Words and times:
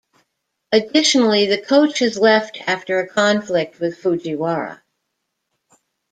Additionally, 0.71 1.45
the 1.45 1.61
coach 1.61 1.99
has 1.99 2.17
left 2.17 2.57
after 2.67 2.97
a 3.01 3.07
conflict 3.07 3.79
with 3.79 3.99
Fujiwara. 3.99 4.81